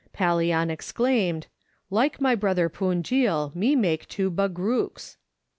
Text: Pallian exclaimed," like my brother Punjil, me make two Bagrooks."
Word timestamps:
Pallian 0.15 0.71
exclaimed," 0.71 1.45
like 1.91 2.19
my 2.19 2.33
brother 2.33 2.69
Punjil, 2.71 3.53
me 3.53 3.75
make 3.75 4.07
two 4.07 4.31
Bagrooks." 4.31 5.17